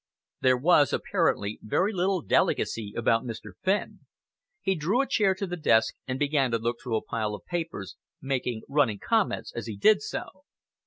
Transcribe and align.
There 0.41 0.57
was 0.57 0.93
apparently 0.93 1.59
very 1.61 1.93
little 1.93 2.23
delicacy 2.23 2.95
about 2.97 3.23
Mr. 3.23 3.51
Fenn. 3.61 3.99
He 4.59 4.73
drew 4.73 4.99
a 4.99 5.05
chair 5.07 5.35
to 5.35 5.45
the 5.45 5.55
desk 5.55 5.93
and 6.07 6.17
began 6.17 6.49
to 6.49 6.57
look 6.57 6.77
through 6.81 6.97
a 6.97 7.03
pile 7.05 7.35
of 7.35 7.45
papers, 7.45 7.97
making 8.19 8.63
running 8.67 8.97
comments 8.97 9.53
as 9.55 9.67
he 9.67 9.77
did 9.77 10.01
so. 10.01 10.45